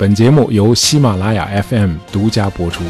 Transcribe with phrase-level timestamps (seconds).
[0.00, 2.82] 本节目由喜马拉雅 FM 独家播出。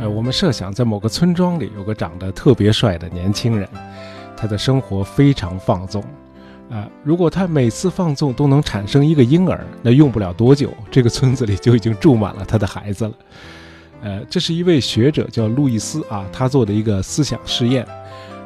[0.00, 3.68] 呃，我们设想在某个村庄里有个长得特别帅的年轻人，
[4.34, 6.02] 他的生活非常放纵。
[6.70, 13.12] 啊，如果他每次放纵都能产生一个婴儿，那用不了多久，这个村子里就已经住满了他的孩子了。
[14.04, 17.86] 呃，这是一位学者叫路易斯啊，他做的一个思想试验。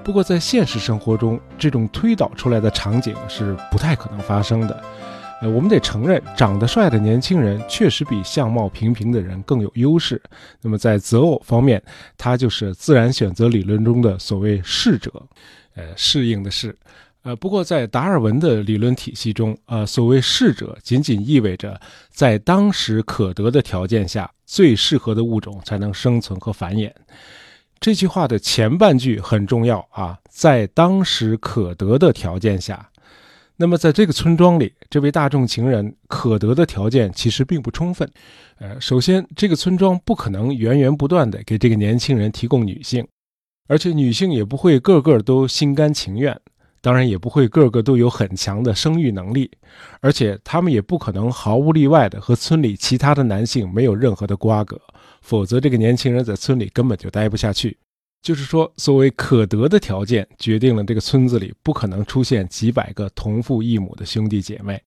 [0.04, 4.82] 不过在现实生活中，这种推导出来的场景是不太可能发生的。
[5.42, 10.22] 呃，我们得承认，长得帅的年轻人确实比相貌平平的人更有优势。
[10.62, 11.82] 那么在择偶方面，
[12.16, 15.12] 他就是自然选择理论中的所谓适者，
[15.74, 16.74] 呃，适应的适。
[17.22, 21.78] 呃，不过在达尔文的理论体系中，呃，所谓适者仅仅意味着
[22.10, 26.90] 在当时可得的条件下最适合的物种才能生存和繁衍。
[27.80, 32.88] 这句话的前半句很重要啊，在当时可得的条件下。
[33.56, 38.08] 那么在这个村庄里，这位大众情人可得的条件其实并不充分。
[38.58, 43.06] 呃，首先，这个村庄不可能源源不断的给这个年轻人提供女性，
[43.66, 46.40] 而且女性也不会个个都心甘情愿。
[46.80, 49.50] 当然也不会个个都有很强的生育能力，
[50.00, 54.80] 而且他们也不可能毫无例外的和村里其他的男性没有任何的瓜葛，
[55.20, 57.76] 否则这个年轻人在村里根本就待不下去。
[58.20, 64.80] 就是说，所谓可得的条件，决定了这个村子里不可能出现几百个同父异母的兄弟姐妹。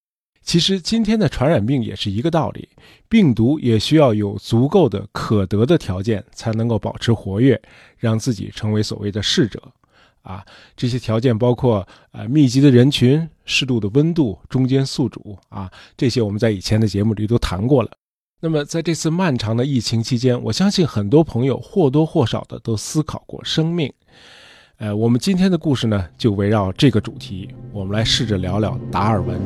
[0.43, 2.67] 其实今天的传染病也是一个道理，
[3.07, 7.61] 病毒也需要有足够的可得的条件才能够保持活跃，
[7.97, 9.61] 让自己成为所谓的适者。
[10.21, 17.91] 啊，这些条件包括呃密集的人群、适度的温度、中间宿主啊，这些我们在以前的节目里都谈过了。
[18.39, 23.91] 那么在这次漫长的疫情期间，我相信很多朋友或多或少的都思考过生命。
[24.77, 29.39] 呃，我们今天的故事呢，就围绕这个主题，我们来试着聊聊达尔文。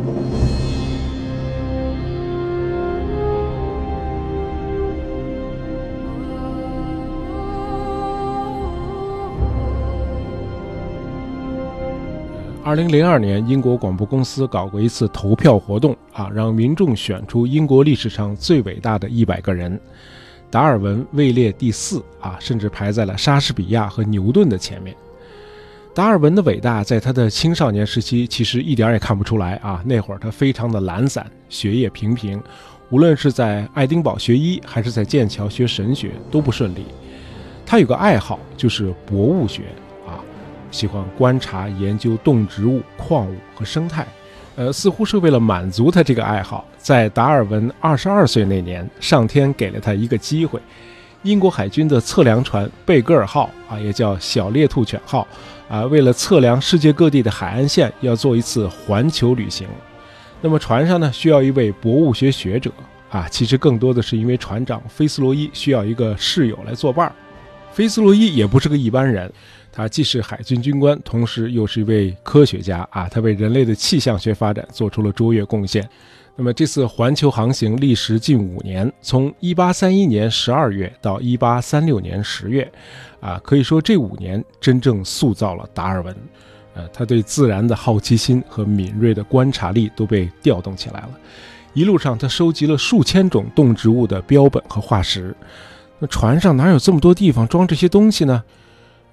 [12.65, 19.79] 二零零二年，英国广播公司搞过一次投票活动啊，让民众选出英国历史上最伟大的一百个人。
[20.49, 24.95] 达尔文位列第四啊，甚至排在了莎士比亚和牛顿的前面。
[25.93, 32.41] 达尔文的伟大，在他的青少年时期其实一点也看不出来啊，那会儿他非常的懒散，学业平平，
[32.89, 36.83] 无论是在爱丁堡学医，还是在剑桥学神学，都不顺利。
[37.63, 39.65] 他有个爱好，就是博物学。
[40.75, 44.05] 喜欢观察研究动植物、矿物和生态，
[44.57, 50.59] 呃，似乎是为了满足他这个爱好，在达尔文二十二岁那年，上天给了他一个机会。
[51.23, 55.25] 英国海军的测量船贝格尔号啊，也叫小猎兔犬号
[55.69, 59.65] 啊，为了测量世界各地的海岸线，要做一次环球旅行。
[60.41, 62.69] 那么船上呢，需要一位博物学学者
[63.09, 67.13] 啊，其实更多的是因为船长菲斯罗伊需要一个室友来作伴儿。
[67.71, 69.31] 菲斯罗伊也不是个一般人。
[69.75, 73.09] 他既是海军军官，同时又是一位科学家啊！
[73.09, 75.85] 他为人类的气象学发展做出了卓越贡献。
[76.37, 82.71] 那么这次环球航行历时近五年，从1831年12月到1836年10月，
[83.19, 86.15] 啊，可以说这五年真正塑造了达尔文。
[86.73, 91.09] 呃，他对自然的好奇心和敏锐的观察力都被调动起来了。
[91.73, 95.35] 一路上，他收集了数千种动植物的标本和化石。
[95.99, 98.41] 那船上哪有这么多地方装这些东西呢？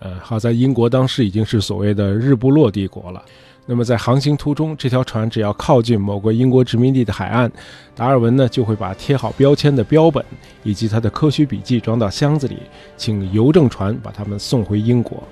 [0.02, 3.22] 呃，好在英国当时已经是所谓的日不落帝国了。
[3.64, 7.48] 那么在航行途中，这条船只要靠近某个英国殖民地的海岸，
[7.94, 10.24] 达尔文呢就会把贴好标签的标本
[10.64, 12.56] 以及他的科学笔记装到箱子里，
[12.96, 15.22] 请邮政船把他们送回英国。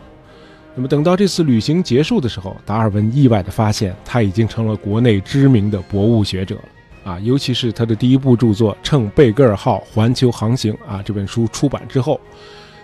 [0.76, 7.18] 那么等到这次旅行结束的时候，达尔文意外地发现他已经成了国内知名的博物学者了啊！
[7.18, 12.20] 尤其是他的第一部著作《乘贝格尔号环球航行》啊这本书出版之后。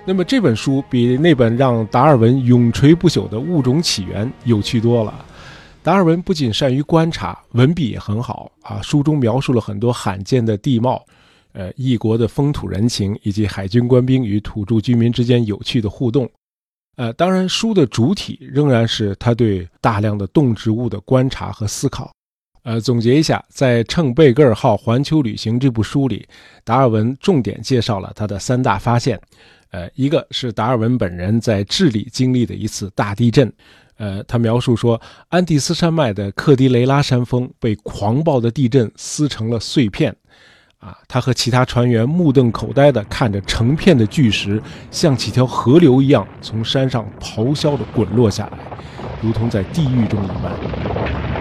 [0.09, 5.13] 那么这本书比那本让达尔文永垂不朽的《物种起源》有趣多了。
[5.83, 8.81] 达尔文不仅善于观察，文笔也很好啊。
[8.81, 11.05] 书中描述了很多罕见的地貌，
[11.55, 16.31] 呃，异国的风土人情，以及海军官兵与土著居民之间有趣的互动。
[16.97, 22.13] 呃，当然，书的主体仍然是他对大量的动植物的观察和思考。
[22.63, 26.27] 呃，总结一下，在《乘贝格尔号环球旅行》这部书里，
[26.65, 29.21] 达尔文重点介绍了他的三大发现。
[29.77, 33.53] 呃，一个是达尔文本人在智利经历的一次大地震，
[33.99, 40.17] 呃，他描述说，安第斯山脉的克迪雷拉山峰被狂暴的地震撕成了碎片，
[40.79, 48.59] 啊，他和其他船员目瞪口呆地看着成片的巨石像几条河流一样从山上咆哮地滚落下来，
[49.21, 51.36] 如同在地狱中一般。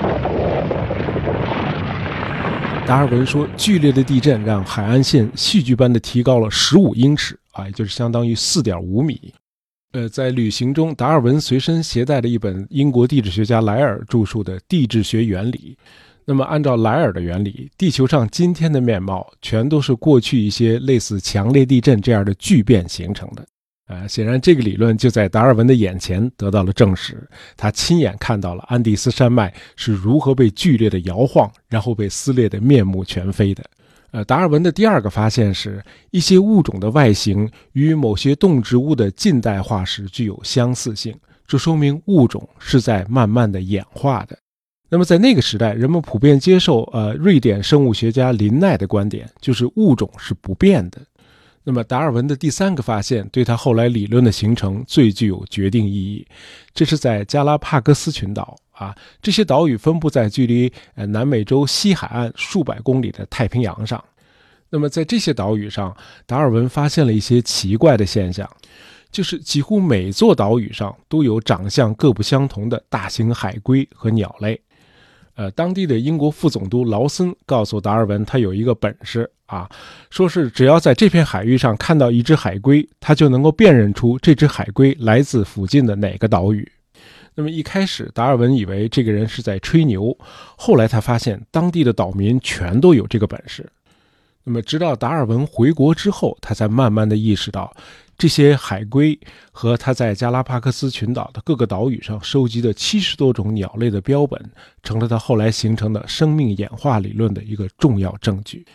[2.86, 9.34] 达尔文说：“剧烈的地震让海岸线戏剧般的提高了十五英尺，啊，也就是相当于四点五米。”
[9.94, 15.76] 呃，在旅行中，达尔文随身携带了一本英国地质学家莱尔著述的《地质学原理》。
[16.26, 23.44] 那么，按照莱尔的原理，地球上今天的面貌全都是过去一些类似强烈地震这样的巨变形成的。
[23.88, 27.22] 呃，显然这个理论就在达尔文的眼前得到了证实。
[27.56, 33.64] 他亲眼看到了安第斯山脉是如何被剧烈的摇晃，然后被撕裂的面目全非的。
[34.12, 41.14] 呃，达尔文的第二个发现是一些物种的外形与某些动植物的近代化石具有相似性，
[41.46, 44.38] 这说明物种是在慢慢的演化的。
[44.90, 51.02] 那么在那个时代，人们普遍接受呃瑞典生物学家林奈的观点，就是物种是不变的。
[51.68, 56.26] 那么达尔文的第三个发现对他后来理论的形成最具有决定意义。
[56.76, 64.02] 这是在加拉帕戈斯群岛啊，这些岛屿分布在距离呃南美洲西海岸数百公里的太平洋上。
[64.70, 65.96] 那么在这些岛屿上，
[66.28, 68.48] 达尔文发现了一些奇怪的现象，
[69.10, 74.62] 就是几乎每座岛屿上都有长相各不相同的大型海龟和鸟类。
[75.36, 79.70] 呃，当地的英国副总督劳森告诉达尔文，他有一个本事啊，
[80.10, 86.72] 说是只要在这片海域上看到一只海龟，他就能够辨认出这只海龟来自附近的哪个岛屿。
[87.36, 90.18] 那么一开始，达尔文以为这个人是在吹牛，
[90.56, 93.70] 后来他发现当地的岛民全都有这个本事。
[94.46, 97.76] 那么直到达尔文回国之后，他才慢慢的意识到。
[98.18, 99.20] 这些海龟
[99.52, 104.42] 和他在加拉帕克斯群岛的各个岛屿上收集的七十多种鸟类的标本，
[104.84, 108.66] 成了他后来形成的生命演化理论的一个重要证据。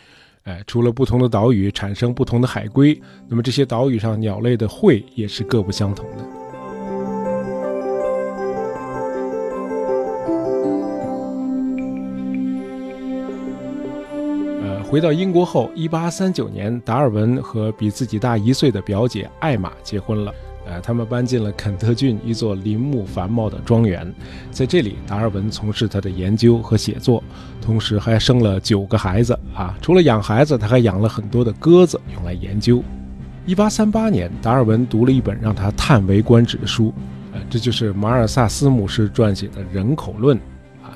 [0.43, 6.40] 哎，除了不同的岛屿产生不同的海龟，那么这些岛屿上鸟类的喙也是各不相同的。
[14.91, 20.35] 回到英国后，1839年，达尔文和比自己大一岁的表姐艾玛结婚了。
[20.65, 24.13] 呃，他们搬进了肯特郡一座林木繁茂的庄园，
[24.51, 27.23] 在这里，达尔文从事他的研究和写作，
[27.61, 29.31] 同时还生了九个孩子。
[29.55, 32.83] 啊，除了养孩子，他还养了很多的鸽子用来研究。
[33.47, 36.93] 1838年，达尔文读了一本让他叹为观止的书，
[37.31, 40.37] 呃，这就是马尔萨斯牧师撰写的《人口论》。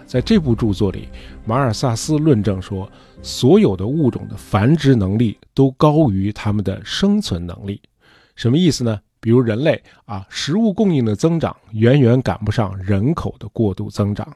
[0.05, 1.09] 在这部著作里，
[1.45, 2.89] 马尔萨斯论证说。
[3.21, 7.81] 所有的物种的繁殖能力都高于它们的生存能力，
[8.35, 9.01] 什么意思呢？
[9.19, 14.31] 比如人类啊，食物供应的增长远远赶不上人口的过度增长，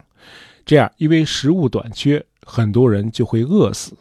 [0.66, 3.94] 这样因为食物短缺，很多人就会饿死，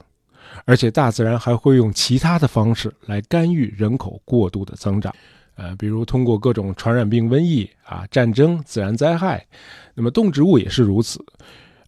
[0.65, 5.15] 而且大自然还会用其他的方式来干预人口过度的增长，
[5.59, 9.45] 呃，比如通过各种传染病、瘟疫啊、战争、自然灾害，
[9.93, 11.19] 那么动植物也是如此。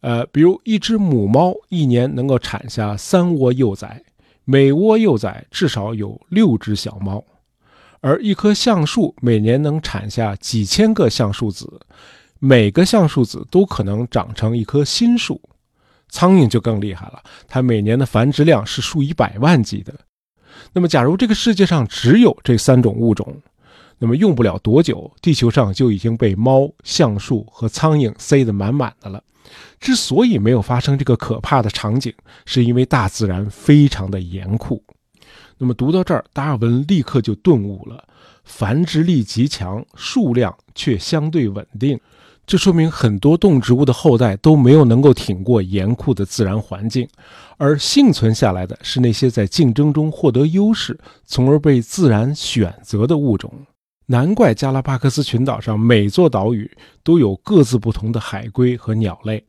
[0.01, 4.03] 呃，比如一只母猫一年能够产下三窝幼崽，
[4.45, 7.25] 每窝幼崽至少有六只小猫，
[8.01, 11.81] 而一棵橡树每年能产下几千个橡树子，
[12.41, 15.41] 每个橡树子都可能长成一棵新树。
[16.09, 19.95] 苍蝇就更厉害了，它每年的繁殖量是数以百万计的。
[20.73, 23.41] 那么，假如这个世界上只有这三种物种，
[24.03, 29.23] 那么用不了多久，地球上就已经被猫、橡树和苍蝇塞得满满的了。
[29.79, 32.11] 之所以没有发生这个可怕的场景，
[32.47, 34.83] 是因为大自然非常的严酷。
[35.59, 38.03] 那么读到这儿，达尔文立刻就顿悟了：
[38.43, 42.01] 繁殖力极强，数量却相对稳定，
[42.47, 47.07] 这说明很多动植物的后代都没有能够挺过严酷的自然环境，
[47.59, 53.53] 而幸存下来的是那些在竞争中获得优势，从而被自然选择的物种。
[54.11, 56.69] 难怪加拉帕克斯群岛上每座岛屿
[57.05, 59.45] 都有各自不同的海龟和鸟类，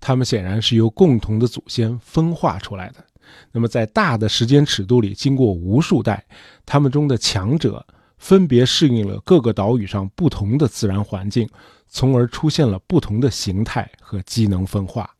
[0.00, 3.04] 它们显然是由共同的祖先分化出来的。
[3.50, 6.24] 那么，在大的时间尺度里，经过无数代，
[6.64, 11.46] 它们中的强者分别适应了各个岛屿上不同的自然环境，
[11.86, 15.10] 从而出现了不同的形态和机能分化。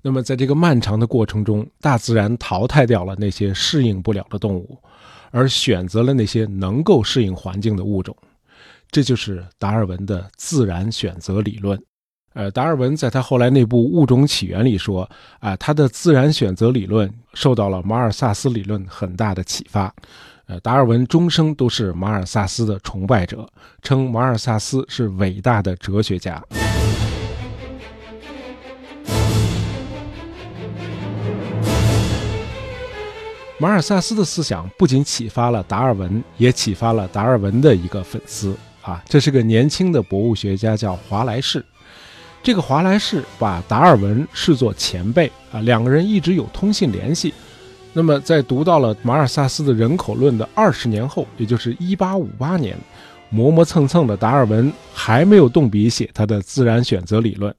[0.00, 4.78] 那么，在这个漫长的过程中，大自然淘汰掉了那些适应不了的动物。
[5.34, 8.16] 而选择了那些能够适应环境的物种，
[8.88, 11.76] 这就是达尔文的自然选择理论。
[12.34, 15.08] 呃，达尔文在他后来那部《物种起源》里说，
[15.40, 19.92] 啊，他的自然选择理论受到了马尔萨斯理论很大的启发。
[20.46, 23.48] 呃，达尔文终生都是马尔萨斯的崇拜者，
[23.82, 26.40] 称马尔萨斯是伟大的哲学家。
[33.64, 41.64] 马尔萨斯的思想不仅启发了达尔文，也启发了达尔文的一个粉丝啊，这是个年轻的博物学家，叫华莱士。
[42.42, 47.32] 这个华莱士把达尔文视作前辈啊，两个人一直有通信联系。
[47.94, 52.76] 那么，在读到了马尔萨斯的人口论的二十年后，也就是一八五八年，
[53.30, 57.54] 磨磨蹭蹭的达尔文还没有动笔写他的自然选择理论。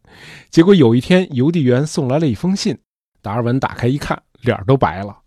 [0.52, 2.78] 结果有一天，邮递员送来了一封信，
[3.24, 5.18] 达尔文打开一看，脸都白了。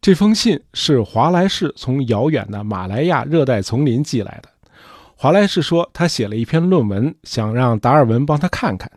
[0.00, 4.48] 这封信是华莱士从遥远的马来亚热带丛林寄来的。
[5.16, 8.90] 华莱士说，他写了一篇论文，想让达尔文帮他看看，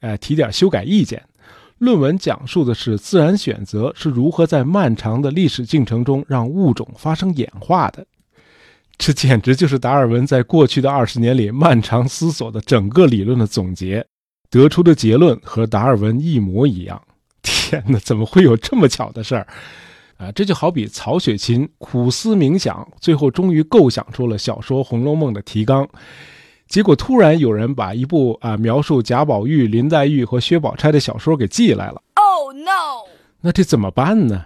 [0.00, 1.22] 哎，提点修改意见。
[1.78, 8.06] 论文讲述的是自然选择是如何在漫长的历史进程中让物种发生演化的。
[8.96, 14.06] 这简直就是达尔文在过去的二十年里漫长思索的整个理论的总结，
[14.48, 16.98] 得出的结论和达尔文一模一样。
[17.42, 19.46] 天哪，怎么会有这么巧的事儿？
[20.18, 25.86] 啊，这就好比曹雪芹苦思冥想，最后终于构想出了小说《红楼梦》的提纲，
[26.68, 32.02] 结果突然有人把一部啊描述贾宝玉、林黛玉和薛宝钗的小说给寄来了。
[32.14, 33.04] Oh no！
[33.42, 34.44] 那这怎么办呢？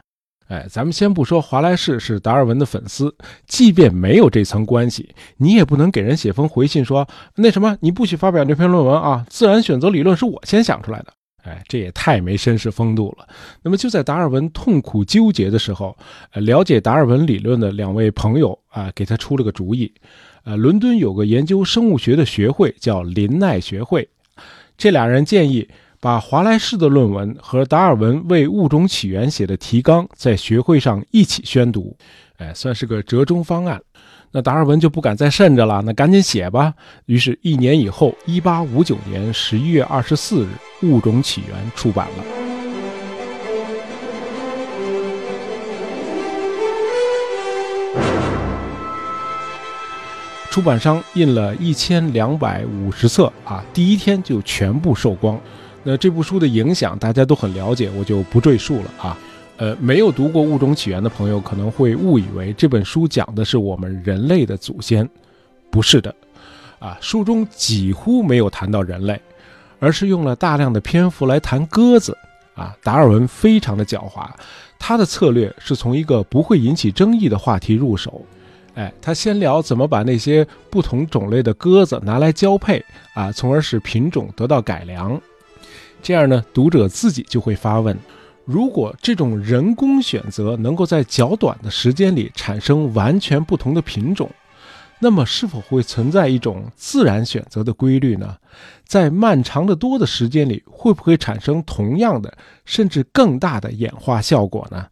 [0.49, 3.15] 哎，咱们先不说华莱士是达尔文的粉丝，
[3.47, 9.25] 即便没有这层关系，你也不能给人写封回信说那什么，你不许发表这篇论文啊！
[9.31, 11.12] 自然选择理论是我先想出来的。
[11.42, 13.26] 哎，这也太没绅士风度了。
[13.62, 15.97] 那么就在达尔文痛苦纠结的时候，
[16.32, 19.92] 呃，了解达尔文理论的两位朋友啊，给他出了个主意。
[20.44, 24.09] 呃，伦敦有个研究生物学的学会叫林奈学会，
[24.78, 25.68] 这俩人建议
[26.00, 31.94] 把华莱士的论文和达尔文为物种起源写的提纲在学会上一起宣读，
[32.38, 33.80] 哎，算是个折中方案。
[34.32, 36.72] 那达尔文就不敢再慎着了，那赶紧写吧。
[37.06, 40.49] 于是，一年以后，一八五九年十一月二十四日，
[40.87, 42.25] 《物种起源》出版了。
[50.49, 55.40] 出版商印了一千两百五十册啊，第一天就全部售光。
[55.82, 59.18] 那这部书的影响大家都很了解，我就不赘述了啊。
[59.61, 65.07] 呃，没有读过《物种起源》的朋友可能会误以为这本书讲的是我们人类的祖先，
[65.71, 66.14] 不是的，
[66.79, 69.21] 啊，书中几乎没有谈到人类，
[69.79, 72.17] 而是用了大量的篇幅来谈鸽子。
[72.55, 74.29] 啊，达尔文非常的狡猾，
[74.79, 78.23] 他的策略是从一个不会引起争议的话题入手，
[78.75, 82.83] 哎，他先聊怎么把那些不同种类的鸽子拿来交配，
[83.14, 85.21] 啊，从而使品种得到改良，
[86.02, 87.95] 这样呢，读者自己就会发问。
[88.50, 94.28] 如果这种人工选择能够在较短的时间里产生完全不同的品种，
[94.99, 98.37] 那么是否会存在一种自然选择的规律呢？
[98.85, 104.85] 在漫长的多的时间里，会不会产生同样的甚至更大的演化效果呢？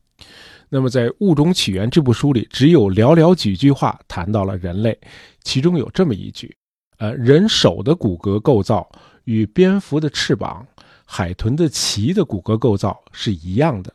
[0.69, 4.97] 那么，在《物种起源》这部书里，只有寥寥几句话谈到了人类，
[5.43, 6.55] 其中有这么一句：
[6.99, 8.89] 呃，人手的骨骼构造
[9.25, 10.65] 与蝙蝠的翅膀。
[11.11, 13.95] 海豚的鳍的骨骼构造是一样的，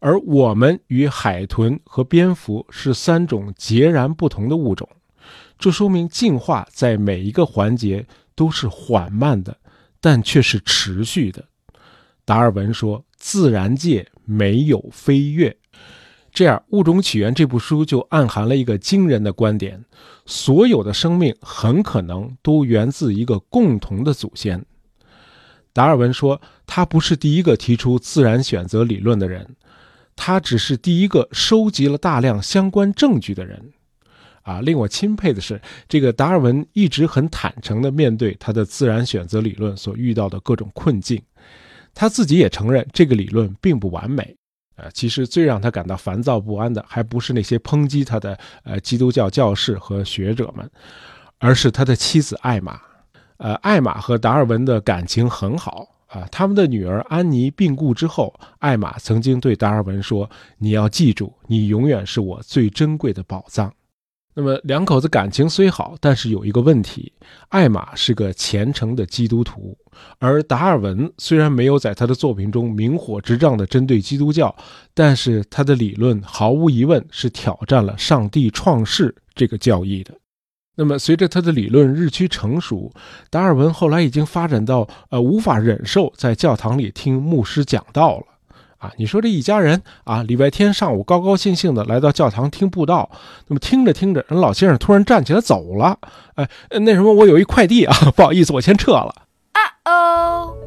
[0.00, 4.88] 而我们与海豚和蝙蝠是三种截然不同的物种，
[5.58, 9.54] 这说明进化在每一个环节都是缓慢的，
[10.00, 11.44] 但却是持续的。
[12.24, 15.54] 达尔文说：“自然界没有飞跃。”
[16.32, 19.84] 这样，《物种起源》这部书就暗含了一个惊人的观点：
[20.24, 24.64] 所有的生命很可能都源自一个共同的祖先。
[25.74, 29.56] 达尔文说：“他不是第一个提出自然选择理论的人，
[30.16, 33.72] 他只是第一个收集了大量相关证据的人。”
[34.42, 41.20] 啊，令我钦佩的是，这个达尔文一直很坦诚地面对他的自然选择理论所遇到的各种困境。
[41.94, 44.36] 他自己也承认这个理论并不完美。
[44.76, 50.70] 呃，其实最让他感到烦躁不安的，还不是那些抨击他的呃基督教教士和学者们，
[51.38, 52.78] 而是他的妻子艾玛。
[53.38, 56.26] 呃，艾玛和达尔文的感情很好啊。
[56.30, 63.72] 他们的女儿安妮病故之后，艾玛曾经对达尔文说：“你要记住，你永远是我最珍贵的宝藏。”
[64.36, 67.12] 那么两口子感情虽好，但是有一个问题：
[67.50, 69.78] 艾玛是个虔诚的基督徒，
[70.18, 74.52] 而达尔文虽然没有在他的作品中明火执仗地针对基督教，
[74.92, 80.12] 但是他的理论毫无疑问是挑战了上帝创世这个教义的。
[80.76, 82.92] 那么，随着他的理论日趋成熟，
[83.30, 88.24] 达尔文后来已经发展到呃无法忍受在教堂里听牧师讲道了。
[88.78, 93.10] 啊，你说这一家人啊，礼拜天上午高高兴兴的来到教堂听布道，
[93.46, 95.98] 那么听着听着，人老先生突然站起来走了。
[96.34, 96.46] 哎，
[96.80, 99.14] 那什么，我有一快递啊，不好意思，我先撤了。
[99.52, 100.63] 啊哦。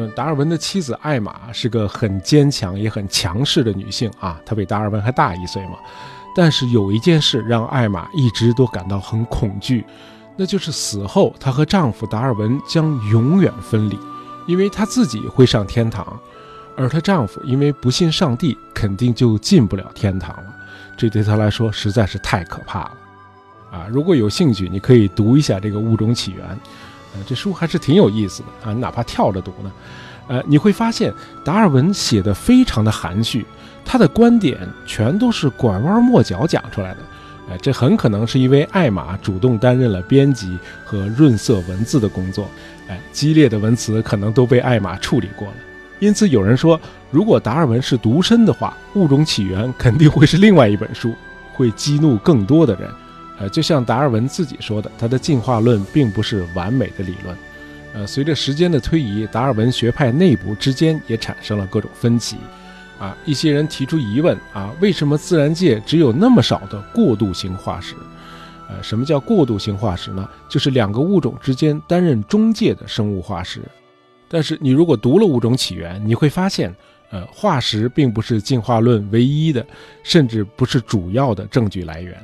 [0.00, 5.72] 嗯，达尔文的妻子艾玛是个很坚强也很强势的女性啊，她比达尔文还大一岁嘛。
[6.36, 9.84] 但是有一件事让艾玛一直都感到很恐惧，
[10.36, 13.98] 那就是死后她和丈夫达尔文将永远分离，
[14.46, 16.16] 因为她自己会上天堂，
[16.76, 20.54] 而她丈夫因为不信上帝，肯定就进不了天堂了。
[20.96, 22.92] 这对她来说实在是太可怕了
[23.72, 23.86] 啊！
[23.90, 26.46] 如果有兴趣，你可以读一下这个《物种起源》，
[27.14, 29.72] 呃，这书还是挺有意思的啊，你哪怕跳着读呢，
[30.28, 31.12] 呃，你会发现
[31.44, 33.46] 达尔文写的非常的含蓄。
[33.84, 36.98] 他的观点全都是拐弯抹角讲出来的，
[37.50, 42.46] 哎，这很可能是因为艾玛主动担任了编辑和润色文字的工作，
[42.86, 45.54] 哎，激烈的文词可能都被艾玛处理过了。
[46.00, 46.78] 因此，有人说，
[47.10, 51.14] 如果达尔文是独身的话，《物种起源》肯定会是另外一本书，
[51.54, 52.90] 会激怒更多的人。
[53.38, 57.36] 呃，就像达尔文自己说的，他的进化论并不是完美的理论。
[57.94, 62.36] 呃，随着时间的推移，达尔文学派内部之间也产生了各种分歧。
[62.98, 67.94] 啊，一些人提出疑问啊，为什么自然界只有那么少的过渡性化石？
[68.68, 70.28] 呃，什么叫过渡性化石呢？
[70.48, 73.62] 就是两个物种之间担任中介的生物化石。
[74.28, 76.74] 但是你如果读了《物种起源》，你会发现，
[77.10, 79.64] 呃，化石并不是进化论唯一的，
[80.02, 82.14] 甚至不是主要的证据来源。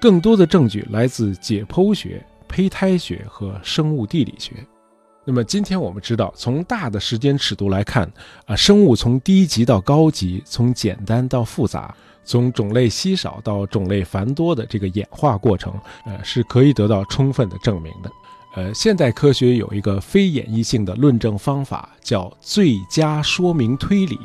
[0.00, 4.52] 更多的证据来自解剖学、胚胎学和生物地理学。
[5.24, 8.10] 那么今天我们知道，从大的时间尺度来看，
[8.46, 15.74] 啊，生物从低级到高级，从简单到复杂，从种类稀少到种类繁多的这个演化过程，
[16.06, 18.10] 呃，是可以得到充分的证明的。
[18.54, 24.18] 呃，现代科学有一个非演绎性的论证方法，叫最佳说明推理，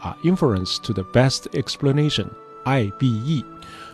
[0.00, 3.44] 啊，inference to the best explanation，IBE。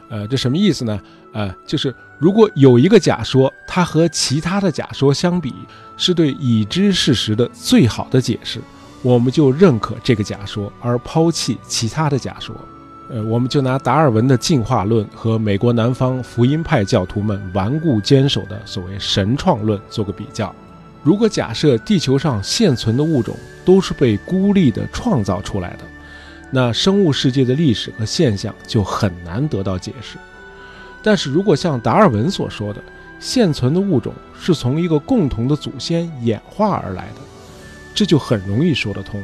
[0.09, 1.01] 呃，这什么意思呢？
[1.33, 5.53] 呃，就是如果有一个假说，它和其他的假说相比，
[5.97, 8.61] 是对已知事实的最好的解释，
[9.03, 12.55] 我们就认可这个假说，而抛弃其他的假说。
[13.09, 20.53] 呃，我们就拿达尔文的进化论和美国南方福音派教徒们顽固坚守的所谓神创论做个比较。
[21.05, 25.85] 如果假设地球上现存的物种都是被孤立的创造出来的，
[26.51, 30.17] 那生物世界的历史和现象就很难得到解释。
[31.03, 32.83] 但是如果像达尔文所说的，
[33.19, 37.21] 现存的物种是从一个共同的祖先演化而来的，
[37.95, 39.23] 这就很容易说得通。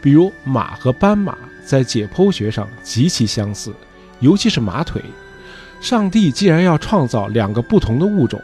[0.00, 3.72] 比如马和斑马在解剖学上极其相似，
[4.20, 5.02] 尤其是马腿。
[5.80, 8.40] 上帝既然要创造两个不同的物种，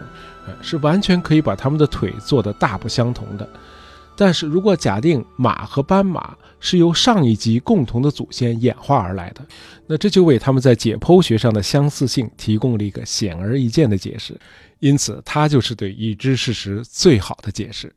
[0.46, 3.48] 呃，是完全可以把它们的腿做得大不相同的。
[4.16, 9.44] 但是如果假定马和斑马是由上一级共同的祖先演化而来的，
[9.87, 14.38] 那这就为他们在解剖学上的相似性提供了一个显而易见的解释。
[14.79, 17.92] 因此，它就是对已知事实最好的解释。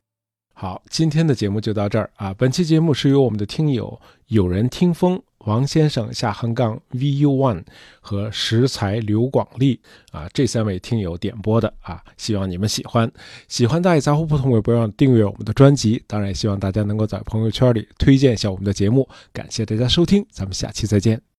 [0.58, 2.34] 好，今天的节目就到这儿啊。
[2.34, 7.62] 本期节目是由我们的听友有人听风王先生下横杠 vu one
[8.00, 9.78] 和食材刘广利
[10.12, 13.12] 啊这三位听友点播的啊，希望你们喜欢。
[13.50, 16.02] 喜欢大爷杂货铺，同学不要订阅我们的专辑。
[16.08, 19.06] 当然，也希望大家能够在朋友圈里推荐一下我们的节目。
[19.34, 21.26] 感谢大家收听，咱们下期再见。